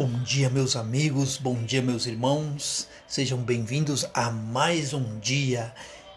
Bom 0.00 0.22
dia, 0.22 0.48
meus 0.48 0.76
amigos, 0.76 1.36
bom 1.36 1.62
dia, 1.62 1.82
meus 1.82 2.06
irmãos. 2.06 2.88
Sejam 3.06 3.36
bem-vindos 3.36 4.06
a 4.14 4.30
mais 4.30 4.94
um 4.94 5.18
dia 5.18 5.74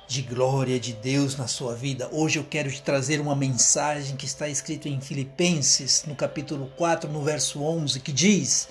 de 0.07 0.21
glória 0.21 0.79
de 0.79 0.93
Deus 0.93 1.35
na 1.35 1.47
sua 1.47 1.75
vida. 1.75 2.07
Hoje 2.09 2.39
eu 2.39 2.45
quero 2.45 2.71
te 2.71 2.81
trazer 2.81 3.19
uma 3.19 3.35
mensagem 3.35 4.15
que 4.15 4.25
está 4.25 4.47
escrita 4.47 4.87
em 4.87 5.01
Filipenses, 5.01 6.05
no 6.07 6.15
capítulo 6.15 6.71
4, 6.77 7.11
no 7.11 7.21
verso 7.21 7.61
11, 7.61 7.99
que 7.99 8.13
diz: 8.13 8.69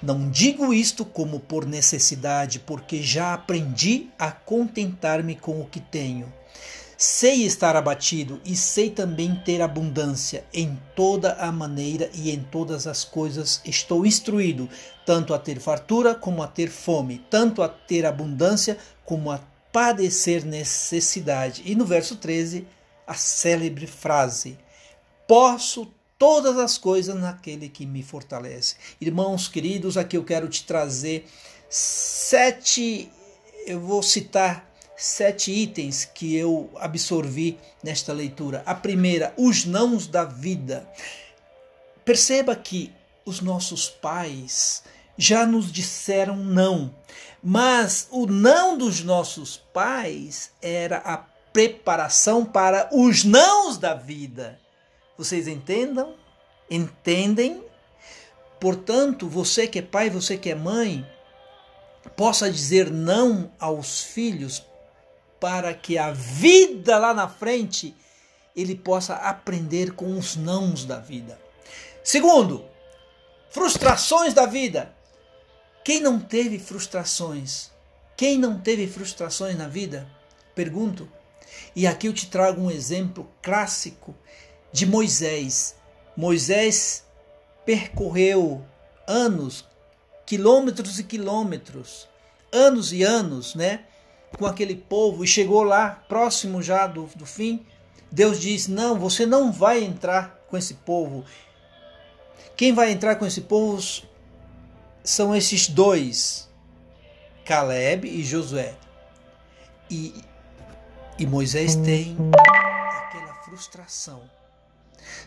Não 0.00 0.30
digo 0.30 0.72
isto 0.72 1.04
como 1.04 1.40
por 1.40 1.66
necessidade, 1.66 2.60
porque 2.60 3.02
já 3.02 3.34
aprendi 3.34 4.10
a 4.16 4.30
contentar-me 4.30 5.34
com 5.34 5.60
o 5.60 5.66
que 5.66 5.80
tenho. 5.80 6.32
Sei 6.96 7.44
estar 7.44 7.76
abatido 7.76 8.40
e 8.42 8.56
sei 8.56 8.88
também 8.88 9.34
ter 9.44 9.60
abundância. 9.60 10.46
Em 10.52 10.80
toda 10.94 11.34
a 11.34 11.52
maneira 11.52 12.10
e 12.14 12.30
em 12.30 12.42
todas 12.42 12.86
as 12.86 13.04
coisas 13.04 13.60
estou 13.66 14.06
instruído, 14.06 14.66
tanto 15.04 15.34
a 15.34 15.38
ter 15.38 15.60
fartura 15.60 16.14
como 16.14 16.42
a 16.42 16.46
ter 16.46 16.70
fome, 16.70 17.22
tanto 17.28 17.62
a 17.62 17.68
ter 17.68 18.06
abundância 18.06 18.78
como 19.04 19.30
a 19.30 19.38
padecer 19.70 20.42
necessidade. 20.42 21.62
E 21.66 21.74
no 21.74 21.84
verso 21.84 22.16
13, 22.16 22.66
a 23.06 23.12
célebre 23.12 23.86
frase: 23.86 24.56
Posso 25.28 25.92
todas 26.18 26.56
as 26.56 26.78
coisas 26.78 27.14
naquele 27.14 27.68
que 27.68 27.84
me 27.84 28.02
fortalece. 28.02 28.76
Irmãos 28.98 29.48
queridos, 29.48 29.98
aqui 29.98 30.16
eu 30.16 30.24
quero 30.24 30.48
te 30.48 30.64
trazer 30.64 31.26
sete, 31.68 33.10
eu 33.66 33.80
vou 33.80 34.02
citar 34.02 34.66
sete 34.96 35.52
itens 35.52 36.04
que 36.04 36.36
eu 36.36 36.70
absorvi 36.76 37.58
nesta 37.82 38.12
leitura. 38.12 38.62
A 38.64 38.74
primeira, 38.74 39.34
os 39.36 39.64
nãos 39.64 40.06
da 40.06 40.24
vida. 40.24 40.88
Perceba 42.04 42.56
que 42.56 42.92
os 43.24 43.40
nossos 43.40 43.88
pais 43.88 44.84
já 45.18 45.44
nos 45.44 45.72
disseram 45.72 46.36
não, 46.36 46.94
mas 47.42 48.06
o 48.10 48.26
não 48.26 48.76
dos 48.76 49.02
nossos 49.02 49.56
pais 49.72 50.50
era 50.62 50.98
a 50.98 51.16
preparação 51.52 52.44
para 52.44 52.88
os 52.92 53.24
nãos 53.24 53.78
da 53.78 53.94
vida. 53.94 54.60
Vocês 55.16 55.48
entendam? 55.48 56.14
Entendem? 56.70 57.64
Portanto, 58.60 59.28
você 59.28 59.66
que 59.66 59.78
é 59.78 59.82
pai, 59.82 60.10
você 60.10 60.36
que 60.36 60.50
é 60.50 60.54
mãe, 60.54 61.06
possa 62.14 62.50
dizer 62.50 62.90
não 62.90 63.50
aos 63.58 64.00
filhos 64.00 64.64
para 65.40 65.74
que 65.74 65.98
a 65.98 66.12
vida 66.12 66.98
lá 66.98 67.12
na 67.12 67.28
frente 67.28 67.94
ele 68.54 68.74
possa 68.74 69.14
aprender 69.14 69.92
com 69.92 70.16
os 70.16 70.36
nãos 70.36 70.84
da 70.84 70.98
vida. 70.98 71.38
Segundo, 72.02 72.64
frustrações 73.50 74.32
da 74.32 74.46
vida. 74.46 74.94
Quem 75.84 76.00
não 76.00 76.18
teve 76.18 76.58
frustrações? 76.58 77.70
Quem 78.16 78.38
não 78.38 78.58
teve 78.58 78.86
frustrações 78.86 79.56
na 79.56 79.68
vida? 79.68 80.08
Pergunto. 80.54 81.10
E 81.74 81.86
aqui 81.86 82.08
eu 82.08 82.12
te 82.12 82.28
trago 82.28 82.60
um 82.60 82.70
exemplo 82.70 83.30
clássico 83.42 84.14
de 84.72 84.86
Moisés. 84.86 85.76
Moisés 86.16 87.04
percorreu 87.64 88.64
anos, 89.06 89.64
quilômetros 90.24 90.98
e 90.98 91.04
quilômetros, 91.04 92.08
anos 92.52 92.92
e 92.92 93.02
anos, 93.02 93.54
né? 93.54 93.84
Com 94.38 94.46
aquele 94.46 94.74
povo 94.74 95.24
e 95.24 95.26
chegou 95.26 95.62
lá, 95.62 96.04
próximo 96.08 96.62
já 96.62 96.86
do, 96.86 97.06
do 97.14 97.26
fim, 97.26 97.64
Deus 98.10 98.40
diz: 98.40 98.68
Não, 98.68 98.98
você 98.98 99.26
não 99.26 99.52
vai 99.52 99.82
entrar 99.82 100.40
com 100.48 100.56
esse 100.56 100.74
povo. 100.74 101.24
Quem 102.56 102.72
vai 102.72 102.90
entrar 102.90 103.16
com 103.16 103.26
esse 103.26 103.42
povo 103.42 103.82
são 105.04 105.34
esses 105.36 105.68
dois, 105.68 106.48
Caleb 107.44 108.08
e 108.08 108.24
Josué. 108.24 108.74
E, 109.90 110.14
e 111.18 111.26
Moisés 111.26 111.76
tem 111.76 112.16
aquela 113.06 113.34
frustração. 113.44 114.22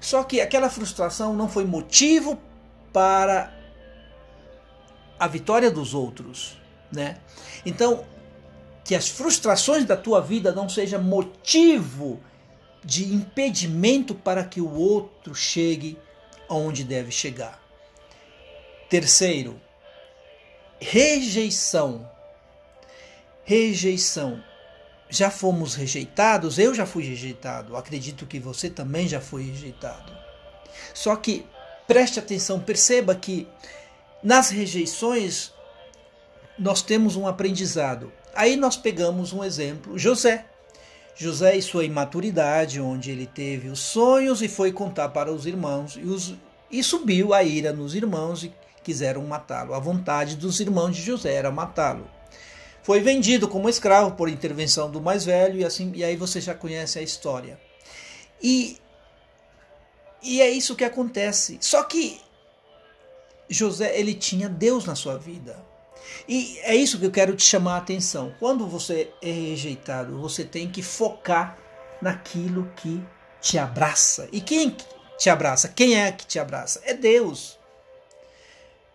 Só 0.01 0.23
que 0.23 0.41
aquela 0.41 0.69
frustração 0.69 1.33
não 1.33 1.47
foi 1.47 1.65
motivo 1.65 2.37
para 2.91 3.53
a 5.19 5.27
vitória 5.27 5.69
dos 5.69 5.93
outros, 5.93 6.57
né? 6.91 7.17
Então, 7.65 8.05
que 8.89 8.95
as 8.95 9.07
frustrações 9.07 9.85
da 9.85 9.95
tua 9.95 10.19
vida 10.19 10.51
não 10.51 10.67
sejam 10.67 10.99
motivo 10.99 12.19
de 12.83 13.13
impedimento 13.13 14.15
para 14.15 14.43
que 14.43 14.59
o 14.59 14.73
outro 14.73 15.35
chegue 15.35 15.95
onde 16.49 16.83
deve 16.83 17.11
chegar. 17.11 17.61
Terceiro, 18.89 19.61
rejeição. 20.81 22.09
Rejeição. 23.43 24.43
Já 25.07 25.29
fomos 25.29 25.75
rejeitados, 25.75 26.57
eu 26.57 26.73
já 26.73 26.87
fui 26.87 27.03
rejeitado, 27.03 27.77
acredito 27.77 28.25
que 28.25 28.39
você 28.39 28.71
também 28.71 29.07
já 29.07 29.21
foi 29.21 29.43
rejeitado. 29.43 30.11
Só 30.95 31.15
que 31.15 31.45
preste 31.87 32.17
atenção, 32.17 32.59
perceba 32.59 33.13
que 33.13 33.47
nas 34.23 34.49
rejeições 34.49 35.53
nós 36.57 36.81
temos 36.81 37.15
um 37.15 37.27
aprendizado. 37.27 38.11
Aí 38.33 38.55
nós 38.55 38.77
pegamos 38.77 39.33
um 39.33 39.43
exemplo, 39.43 39.97
José. 39.97 40.45
José 41.15 41.57
e 41.57 41.61
sua 41.61 41.83
imaturidade, 41.83 42.79
onde 42.79 43.11
ele 43.11 43.27
teve 43.27 43.67
os 43.67 43.79
sonhos 43.79 44.41
e 44.41 44.47
foi 44.47 44.71
contar 44.71 45.09
para 45.09 45.31
os 45.31 45.45
irmãos, 45.45 45.97
e, 45.97 46.05
os, 46.05 46.33
e 46.71 46.81
subiu 46.81 47.33
a 47.33 47.43
ira 47.43 47.73
nos 47.73 47.93
irmãos 47.93 48.45
e 48.45 48.53
quiseram 48.81 49.25
matá-lo. 49.25 49.73
A 49.73 49.79
vontade 49.79 50.37
dos 50.37 50.61
irmãos 50.61 50.95
de 50.95 51.01
José 51.01 51.33
era 51.33 51.51
matá-lo. 51.51 52.09
Foi 52.81 53.01
vendido 53.01 53.49
como 53.49 53.69
escravo 53.69 54.11
por 54.11 54.29
intervenção 54.29 54.89
do 54.89 55.01
mais 55.01 55.25
velho, 55.25 55.59
e 55.59 55.65
assim 55.65 55.91
e 55.93 56.03
aí 56.03 56.15
você 56.15 56.39
já 56.39 56.55
conhece 56.55 56.97
a 56.97 57.01
história. 57.01 57.59
E, 58.41 58.77
e 60.23 60.41
é 60.41 60.49
isso 60.49 60.75
que 60.75 60.85
acontece. 60.85 61.57
Só 61.59 61.83
que 61.83 62.21
José 63.49 63.99
ele 63.99 64.13
tinha 64.13 64.47
Deus 64.47 64.85
na 64.85 64.95
sua 64.95 65.17
vida. 65.17 65.68
E 66.27 66.59
é 66.59 66.75
isso 66.75 66.99
que 66.99 67.05
eu 67.05 67.11
quero 67.11 67.35
te 67.35 67.43
chamar 67.43 67.75
a 67.75 67.77
atenção. 67.77 68.33
Quando 68.39 68.67
você 68.67 69.11
é 69.21 69.31
rejeitado, 69.31 70.19
você 70.19 70.43
tem 70.43 70.69
que 70.69 70.81
focar 70.81 71.57
naquilo 72.01 72.71
que 72.75 73.03
te 73.41 73.57
abraça. 73.57 74.27
E 74.31 74.41
quem 74.41 74.75
te 75.17 75.29
abraça? 75.29 75.69
Quem 75.69 75.99
é 75.99 76.11
que 76.11 76.25
te 76.25 76.39
abraça? 76.39 76.81
É 76.83 76.93
Deus. 76.93 77.57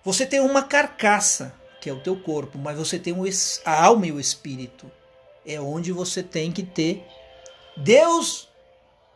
Você 0.04 0.26
tem 0.26 0.40
uma 0.40 0.62
carcaça, 0.62 1.54
que 1.80 1.88
é 1.88 1.92
o 1.92 2.00
teu 2.00 2.16
corpo, 2.20 2.58
mas 2.58 2.76
você 2.76 2.98
tem 2.98 3.14
a 3.64 3.84
alma 3.84 4.06
e 4.06 4.12
o 4.12 4.20
espírito. 4.20 4.90
É 5.46 5.60
onde 5.60 5.92
você 5.92 6.22
tem 6.22 6.52
que 6.52 6.62
ter 6.62 7.06
Deus 7.76 8.48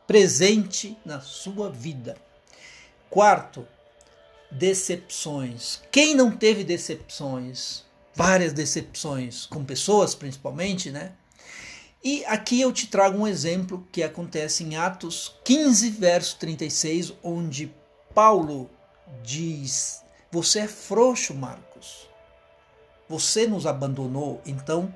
presente 0.06 0.98
na 1.04 1.20
sua 1.20 1.70
vida. 1.70 2.16
Quarto, 3.10 3.66
decepções. 4.50 5.80
Quem 5.90 6.14
não 6.14 6.30
teve 6.30 6.64
decepções? 6.64 7.88
várias 8.18 8.52
decepções 8.52 9.46
com 9.46 9.64
pessoas, 9.64 10.12
principalmente, 10.12 10.90
né? 10.90 11.12
E 12.02 12.24
aqui 12.24 12.60
eu 12.60 12.72
te 12.72 12.88
trago 12.88 13.16
um 13.16 13.28
exemplo 13.28 13.86
que 13.92 14.02
acontece 14.02 14.64
em 14.64 14.74
Atos 14.74 15.36
15, 15.44 15.90
verso 15.90 16.36
36, 16.38 17.12
onde 17.22 17.72
Paulo 18.12 18.68
diz: 19.22 20.02
Você 20.32 20.60
é 20.60 20.68
frouxo, 20.68 21.32
Marcos. 21.32 22.08
Você 23.08 23.46
nos 23.46 23.66
abandonou. 23.66 24.42
Então, 24.44 24.92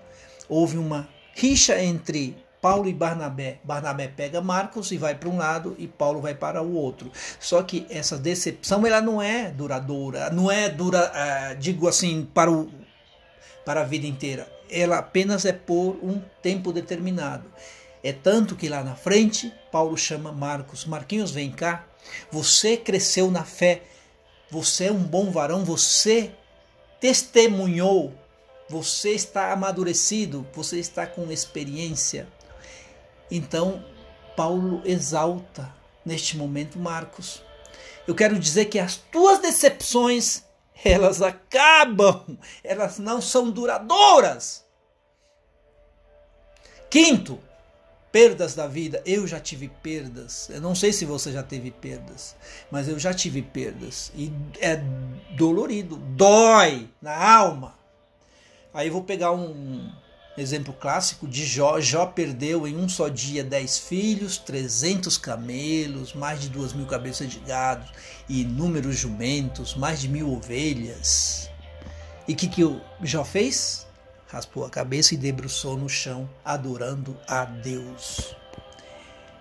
houve 0.48 0.76
uma 0.76 1.08
rixa 1.32 1.80
entre 1.80 2.36
Paulo 2.62 2.88
e 2.88 2.94
Barnabé. 2.94 3.58
Barnabé 3.64 4.06
pega 4.06 4.40
Marcos 4.40 4.92
e 4.92 4.96
vai 4.96 5.16
para 5.16 5.28
um 5.28 5.36
lado 5.36 5.74
e 5.78 5.88
Paulo 5.88 6.20
vai 6.20 6.32
para 6.32 6.62
o 6.62 6.74
outro. 6.74 7.10
Só 7.40 7.60
que 7.64 7.84
essa 7.90 8.16
decepção 8.16 8.86
ela 8.86 9.00
não 9.00 9.20
é 9.20 9.50
duradoura, 9.50 10.30
não 10.30 10.48
é 10.48 10.68
dura, 10.68 11.10
uh, 11.10 11.56
digo 11.58 11.88
assim, 11.88 12.24
para 12.32 12.50
o 12.50 12.70
para 13.64 13.80
a 13.80 13.84
vida 13.84 14.06
inteira. 14.06 14.50
Ela 14.70 14.98
apenas 14.98 15.44
é 15.44 15.52
por 15.52 15.98
um 16.02 16.22
tempo 16.40 16.72
determinado. 16.72 17.52
É 18.02 18.12
tanto 18.12 18.56
que 18.56 18.68
lá 18.68 18.82
na 18.82 18.94
frente, 18.94 19.52
Paulo 19.72 19.96
chama 19.96 20.30
Marcos: 20.30 20.84
Marquinhos, 20.84 21.32
vem 21.32 21.50
cá. 21.50 21.84
Você 22.30 22.76
cresceu 22.76 23.30
na 23.30 23.44
fé. 23.44 23.82
Você 24.50 24.86
é 24.86 24.92
um 24.92 25.02
bom 25.02 25.32
varão. 25.32 25.64
Você 25.64 26.30
testemunhou. 27.00 28.14
Você 28.68 29.10
está 29.10 29.52
amadurecido. 29.52 30.46
Você 30.54 30.78
está 30.78 31.06
com 31.06 31.30
experiência. 31.30 32.28
Então, 33.34 33.82
Paulo 34.36 34.82
exalta 34.84 35.74
neste 36.04 36.36
momento 36.36 36.78
Marcos. 36.78 37.42
Eu 38.06 38.14
quero 38.14 38.38
dizer 38.38 38.66
que 38.66 38.78
as 38.78 38.96
tuas 38.96 39.38
decepções 39.38 40.44
elas 40.84 41.22
acabam, 41.22 42.36
elas 42.62 42.98
não 42.98 43.22
são 43.22 43.50
duradouras. 43.50 44.66
Quinto, 46.90 47.38
perdas 48.10 48.54
da 48.54 48.66
vida. 48.66 49.02
Eu 49.06 49.26
já 49.26 49.40
tive 49.40 49.68
perdas. 49.82 50.50
Eu 50.50 50.60
não 50.60 50.74
sei 50.74 50.92
se 50.92 51.06
você 51.06 51.32
já 51.32 51.42
teve 51.42 51.70
perdas, 51.70 52.36
mas 52.70 52.86
eu 52.86 52.98
já 52.98 53.14
tive 53.14 53.40
perdas. 53.40 54.12
E 54.14 54.30
é 54.60 54.76
dolorido, 55.34 55.96
dói 55.96 56.86
na 57.00 57.16
alma. 57.16 57.78
Aí 58.74 58.88
eu 58.88 58.92
vou 58.92 59.04
pegar 59.04 59.32
um 59.32 59.90
exemplo 60.36 60.72
clássico 60.72 61.26
de 61.26 61.44
Jó. 61.44 61.80
Jó 61.80 62.06
perdeu 62.06 62.66
em 62.66 62.76
um 62.76 62.88
só 62.88 63.08
dia 63.08 63.44
dez 63.44 63.78
filhos, 63.78 64.38
trezentos 64.38 65.18
camelos, 65.18 66.14
mais 66.14 66.40
de 66.40 66.48
duas 66.48 66.72
mil 66.72 66.86
cabeças 66.86 67.30
de 67.30 67.38
gado, 67.40 67.86
e 68.28 68.42
inúmeros 68.42 68.96
jumentos, 68.96 69.74
mais 69.74 70.00
de 70.00 70.08
mil 70.08 70.32
ovelhas. 70.32 71.50
E 72.26 72.32
o 72.32 72.36
que, 72.36 72.48
que 72.48 72.64
o 72.64 72.80
Jó 73.02 73.24
fez? 73.24 73.86
raspou 74.32 74.64
a 74.64 74.70
cabeça 74.70 75.12
e 75.12 75.18
debruçou 75.18 75.76
no 75.76 75.90
chão, 75.90 76.28
adorando 76.42 77.14
a 77.28 77.44
Deus. 77.44 78.34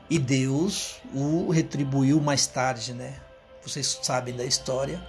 E 0.09 0.19
Deus 0.19 0.95
o 1.13 1.49
retribuiu 1.49 2.19
mais 2.19 2.45
tarde, 2.45 2.93
né? 2.93 3.21
Vocês 3.63 3.99
sabem 4.03 4.35
da 4.35 4.43
história. 4.43 5.01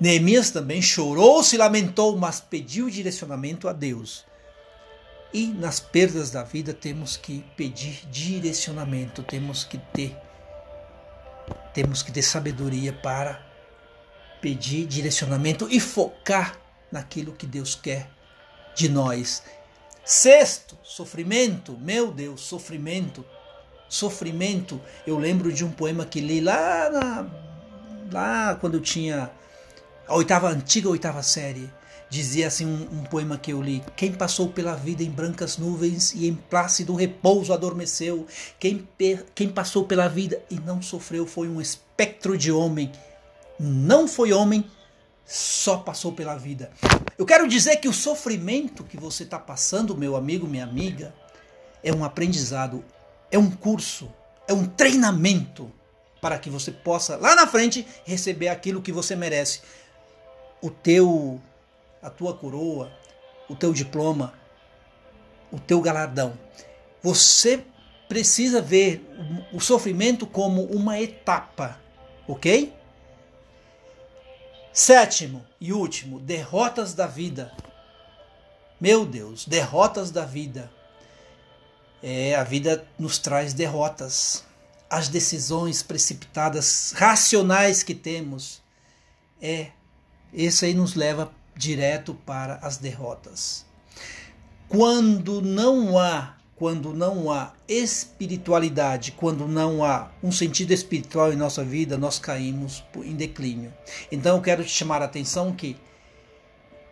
Neemias 0.00 0.50
também 0.50 0.82
chorou, 0.82 1.44
se 1.44 1.56
lamentou, 1.56 2.16
mas 2.16 2.40
pediu 2.40 2.90
direcionamento 2.90 3.68
a 3.68 3.72
Deus. 3.72 4.24
E 5.32 5.48
nas 5.48 5.80
perdas 5.80 6.30
da 6.30 6.42
vida 6.42 6.72
temos 6.72 7.16
que 7.16 7.44
pedir 7.56 8.06
direcionamento, 8.10 9.22
temos 9.22 9.64
que 9.64 9.78
ter 9.78 10.16
temos 11.72 12.02
que 12.02 12.10
ter 12.10 12.22
sabedoria 12.22 12.92
para 12.92 13.44
pedir 14.40 14.86
direcionamento 14.86 15.68
e 15.70 15.78
focar 15.78 16.58
naquilo 16.90 17.34
que 17.34 17.46
Deus 17.46 17.74
quer 17.74 18.08
de 18.74 18.88
nós. 18.88 19.42
Sexto, 20.04 20.78
sofrimento. 20.82 21.76
Meu 21.78 22.10
Deus, 22.10 22.40
sofrimento. 22.40 23.24
Sofrimento. 23.88 24.80
Eu 25.06 25.18
lembro 25.18 25.52
de 25.52 25.64
um 25.64 25.70
poema 25.70 26.06
que 26.06 26.20
li 26.20 26.40
lá, 26.40 26.90
na, 26.90 27.26
lá 28.12 28.54
quando 28.54 28.74
eu 28.74 28.80
tinha 28.80 29.30
a 30.06 30.14
oitava, 30.14 30.48
antiga 30.48 30.88
oitava 30.88 31.22
série. 31.22 31.70
Dizia 32.08 32.46
assim 32.46 32.64
um, 32.64 33.00
um, 33.00 33.04
poema 33.04 33.36
que 33.36 33.52
eu 33.52 33.60
li: 33.60 33.82
Quem 33.96 34.12
passou 34.12 34.48
pela 34.48 34.76
vida 34.76 35.02
em 35.02 35.10
brancas 35.10 35.58
nuvens 35.58 36.14
e 36.14 36.28
em 36.28 36.34
plácido 36.34 36.94
repouso 36.94 37.52
adormeceu. 37.52 38.26
Quem, 38.60 38.86
quem 39.34 39.48
passou 39.48 39.84
pela 39.84 40.06
vida 40.06 40.40
e 40.48 40.54
não 40.60 40.80
sofreu 40.80 41.26
foi 41.26 41.48
um 41.48 41.60
espectro 41.60 42.38
de 42.38 42.52
homem. 42.52 42.92
Não 43.58 44.06
foi 44.06 44.32
homem, 44.32 44.64
só 45.24 45.78
passou 45.78 46.12
pela 46.12 46.36
vida. 46.36 46.70
Eu 47.18 47.26
quero 47.26 47.48
dizer 47.48 47.76
que 47.76 47.88
o 47.88 47.92
sofrimento 47.92 48.84
que 48.84 48.96
você 48.96 49.24
está 49.24 49.38
passando, 49.38 49.96
meu 49.96 50.14
amigo, 50.14 50.46
minha 50.46 50.64
amiga, 50.64 51.12
é 51.82 51.92
um 51.92 52.04
aprendizado, 52.04 52.84
é 53.30 53.38
um 53.38 53.50
curso, 53.50 54.08
é 54.46 54.52
um 54.52 54.64
treinamento 54.64 55.72
para 56.20 56.38
que 56.38 56.48
você 56.48 56.70
possa 56.70 57.16
lá 57.16 57.34
na 57.34 57.46
frente 57.46 57.86
receber 58.04 58.48
aquilo 58.48 58.82
que 58.82 58.92
você 58.92 59.16
merece. 59.16 59.60
O 60.62 60.70
teu 60.70 61.40
a 62.06 62.10
tua 62.10 62.32
coroa, 62.32 62.92
o 63.48 63.56
teu 63.56 63.72
diploma, 63.72 64.32
o 65.50 65.58
teu 65.58 65.80
galardão. 65.80 66.38
Você 67.02 67.64
precisa 68.08 68.62
ver 68.62 69.04
o 69.52 69.58
sofrimento 69.58 70.24
como 70.24 70.62
uma 70.66 71.00
etapa, 71.00 71.80
OK? 72.28 72.72
Sétimo 74.72 75.44
e 75.60 75.72
último, 75.72 76.20
derrotas 76.20 76.94
da 76.94 77.08
vida. 77.08 77.52
Meu 78.80 79.04
Deus, 79.04 79.44
derrotas 79.44 80.12
da 80.12 80.24
vida. 80.24 80.70
É, 82.00 82.36
a 82.36 82.44
vida 82.44 82.86
nos 82.96 83.18
traz 83.18 83.52
derrotas. 83.52 84.44
As 84.88 85.08
decisões 85.08 85.82
precipitadas, 85.82 86.92
racionais 86.94 87.82
que 87.82 87.96
temos, 87.96 88.62
é, 89.42 89.72
isso 90.32 90.64
aí 90.64 90.72
nos 90.72 90.94
leva 90.94 91.34
direto 91.56 92.14
para 92.14 92.56
as 92.56 92.76
derrotas. 92.76 93.64
Quando 94.68 95.40
não 95.40 95.98
há 95.98 96.36
quando 96.56 96.94
não 96.94 97.30
há 97.30 97.52
espiritualidade, 97.68 99.12
quando 99.12 99.46
não 99.46 99.84
há 99.84 100.10
um 100.22 100.32
sentido 100.32 100.72
espiritual 100.72 101.30
em 101.30 101.36
nossa 101.36 101.62
vida, 101.62 101.98
nós 101.98 102.18
caímos 102.18 102.82
em 103.04 103.14
declínio. 103.14 103.72
Então 104.10 104.36
eu 104.36 104.42
quero 104.42 104.64
te 104.64 104.70
chamar 104.70 105.02
a 105.02 105.04
atenção 105.04 105.52
que 105.52 105.76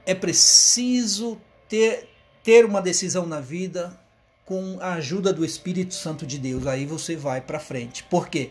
é 0.05 0.15
preciso 0.15 1.41
ter, 1.67 2.11
ter 2.43 2.67
uma 2.67 2.83
decisão 2.83 3.25
na 3.25 3.41
vida 3.41 3.99
com 4.45 4.77
a 4.81 4.95
ajuda 4.95 5.33
do 5.33 5.43
Espírito 5.43 5.95
Santo 5.95 6.27
de 6.27 6.39
Deus. 6.39 6.67
Aí 6.67 6.85
você 6.85 7.17
vai 7.17 7.41
para 7.41 7.59
frente. 7.59 8.05
Por 8.05 8.29
quê? 8.29 8.51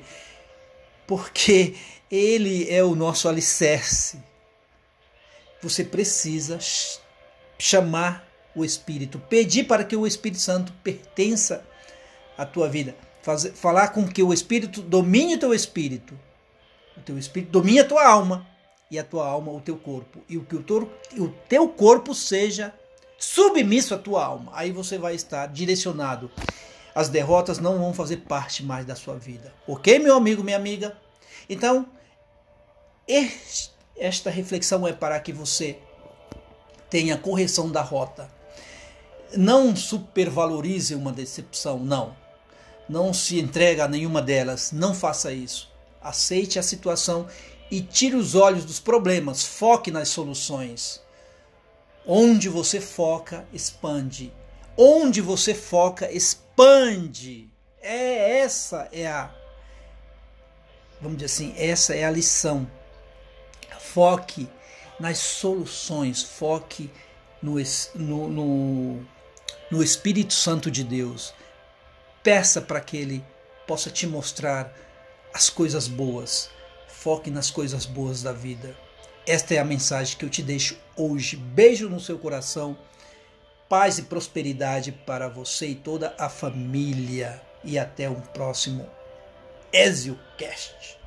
Porque 1.06 1.76
ele 2.10 2.68
é 2.72 2.84
o 2.84 2.96
nosso 2.96 3.30
alicerce. 3.30 4.18
Você 5.64 5.84
precisa 5.84 6.60
chamar 7.58 8.28
o 8.56 8.64
Espírito, 8.64 9.18
pedir 9.18 9.64
para 9.64 9.84
que 9.84 9.96
o 9.96 10.06
Espírito 10.06 10.42
Santo 10.42 10.74
pertença 10.84 11.66
à 12.38 12.46
tua 12.46 12.70
vida, 12.70 12.96
Fazer, 13.22 13.54
falar 13.54 13.88
com 13.90 14.06
que 14.06 14.22
o 14.22 14.34
Espírito 14.34 14.82
domine 14.82 15.36
o 15.36 15.40
teu 15.40 15.54
espírito, 15.54 16.20
o 16.98 17.00
teu 17.00 17.18
espírito 17.18 17.52
domine 17.52 17.80
a 17.80 17.88
tua 17.88 18.06
alma 18.06 18.46
e 18.92 19.00
a 19.00 19.04
tua 19.04 19.26
alma 19.26 19.50
o 19.50 19.62
teu 19.62 19.78
corpo, 19.78 20.22
e 20.28 20.38
o 20.38 20.44
que 20.44 20.58
o 20.58 20.62
teu, 20.62 20.92
o 21.18 21.30
teu 21.48 21.70
corpo 21.70 22.14
seja 22.14 22.74
submisso 23.18 23.96
à 23.96 23.98
tua 23.98 24.26
alma. 24.26 24.52
Aí 24.54 24.74
você 24.74 24.98
vai 24.98 25.16
estar 25.16 25.48
direcionado. 25.48 26.30
As 26.94 27.08
derrotas 27.08 27.60
não 27.60 27.80
vão 27.80 27.94
fazer 27.94 28.18
parte 28.18 28.62
mais 28.64 28.86
da 28.86 28.96
sua 28.96 29.16
vida. 29.16 29.54
Ok, 29.66 29.98
meu 30.00 30.16
amigo, 30.16 30.44
minha 30.44 30.58
amiga? 30.58 30.98
Então, 31.50 31.88
esta 33.98 34.30
reflexão 34.30 34.88
é 34.88 34.94
para 34.94 35.20
que 35.20 35.32
você 35.32 35.78
tenha 36.90 37.18
correção 37.18 37.72
da 37.72 37.82
rota 37.82 38.30
não 39.38 39.76
supervalorize 39.76 40.96
uma 40.96 41.12
decepção, 41.12 41.80
não. 41.80 42.16
Não 42.88 43.14
se 43.14 43.40
entrega 43.40 43.86
a 43.86 43.88
nenhuma 43.88 44.22
delas, 44.22 44.72
não 44.72 44.94
faça 44.94 45.32
isso. 45.32 45.72
Aceite 46.02 46.60
a 46.60 46.64
situação 46.64 47.28
e 47.72 47.82
tire 47.82 48.16
os 48.16 48.36
olhos 48.36 48.66
dos 48.66 48.80
problemas, 48.80 49.44
foque 49.44 49.90
nas 49.90 50.10
soluções. 50.10 51.02
Onde 52.06 52.50
você 52.50 52.82
foca, 52.82 53.48
expande. 53.54 54.34
Onde 54.78 55.22
você 55.22 55.54
foca, 55.54 56.12
expande. 56.12 57.50
É 57.82 58.40
essa 58.40 58.88
é 58.92 59.08
a 59.08 59.34
vamos 61.02 61.18
dizer 61.18 61.26
assim, 61.26 61.54
essa 61.58 61.94
é 61.94 62.06
a 62.06 62.12
lição. 62.12 62.70
Foque 63.94 64.48
nas 65.00 65.20
soluções, 65.20 66.24
foque 66.24 66.90
no, 67.42 67.56
no, 67.96 68.28
no 68.28 69.06
no 69.74 69.82
Espírito 69.82 70.34
Santo 70.34 70.70
de 70.70 70.84
Deus. 70.84 71.34
Peça 72.22 72.62
para 72.62 72.80
que 72.80 72.96
Ele 72.96 73.26
possa 73.66 73.90
te 73.90 74.06
mostrar 74.06 74.72
as 75.34 75.50
coisas 75.50 75.88
boas. 75.88 76.50
Foque 76.88 77.32
nas 77.32 77.50
coisas 77.50 77.86
boas 77.86 78.22
da 78.22 78.32
vida. 78.32 78.78
Esta 79.26 79.56
é 79.56 79.58
a 79.58 79.66
mensagem 79.66 80.16
que 80.16 80.24
eu 80.24 80.30
te 80.30 80.44
deixo 80.44 80.78
hoje. 80.96 81.36
Beijo 81.36 81.90
no 81.90 82.00
seu 82.00 82.20
coração. 82.20 82.78
Paz 83.68 83.98
e 83.98 84.04
prosperidade 84.04 84.92
para 84.92 85.28
você 85.28 85.70
e 85.70 85.76
toda 85.76 86.14
a 86.20 86.30
família. 86.30 87.42
E 87.64 87.80
até 87.80 88.08
um 88.08 88.22
próximo 88.22 88.88
EzioCast. 89.72 91.03